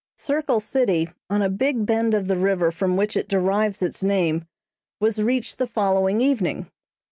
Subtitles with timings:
[0.17, 4.47] Circle City, on a big bend of the river from which it derives its name,
[4.99, 6.65] was reached the following evening.